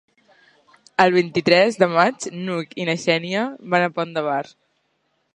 [1.03, 3.43] El vint-i-tres de maig n'Hug i na Xènia
[3.75, 4.41] van al Pont de Bar.